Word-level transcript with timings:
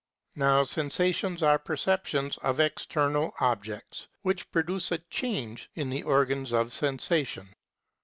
Now 0.35 0.63
sensations 0.63 1.43
are 1.43 1.59
perceptions 1.59 2.39
of 2.39 2.59
external 2.59 3.35
objects, 3.39 4.07
which 4.23 4.49
produce 4.51 4.91
a 4.91 4.97
change 4.97 5.69
in 5.75 5.91
the 5.91 6.01
organs 6.01 6.51
of 6.53 6.73
sen 6.73 6.97
sation 6.97 6.97
(§67, 7.01 7.47
Psychol. 7.49 7.49